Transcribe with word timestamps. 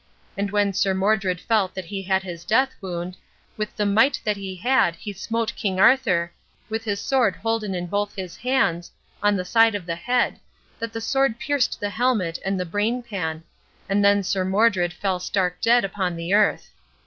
And 0.35 0.49
when 0.49 0.73
Sir 0.73 0.95
Modred 0.95 1.39
felt 1.39 1.75
that 1.75 1.85
he 1.85 2.01
had 2.01 2.23
his 2.23 2.43
death 2.43 2.73
wound, 2.81 3.17
with 3.55 3.75
the 3.77 3.85
might 3.85 4.19
that 4.23 4.35
he 4.35 4.55
had 4.55 4.95
he 4.95 5.13
smote 5.13 5.55
King 5.55 5.79
Arthur, 5.79 6.31
with 6.69 6.83
his 6.83 6.99
sword 6.99 7.35
holden 7.35 7.75
in 7.75 7.85
both 7.85 8.15
his 8.15 8.35
hands, 8.37 8.91
on 9.21 9.35
the 9.35 9.45
side 9.45 9.75
of 9.75 9.85
the 9.85 9.93
head, 9.93 10.39
that 10.79 10.91
the 10.91 11.01
sword 11.01 11.37
pierced 11.37 11.79
the 11.79 11.91
helmet 11.91 12.39
and 12.43 12.59
the 12.59 12.65
brain 12.65 13.03
pan; 13.03 13.43
and 13.87 14.03
then 14.03 14.23
Sir 14.23 14.43
Modred 14.43 14.91
fell 14.91 15.19
stark 15.19 15.61
dead 15.61 15.85
upon 15.85 16.15
the 16.15 16.33
earth. 16.33 16.71